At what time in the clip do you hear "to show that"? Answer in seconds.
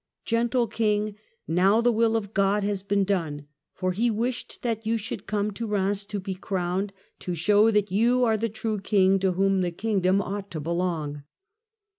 7.19-7.91